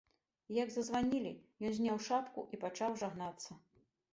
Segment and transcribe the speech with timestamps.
[0.63, 1.33] Як зазванілі,
[1.69, 3.51] ён зняў шапку і пачаў жагнацца.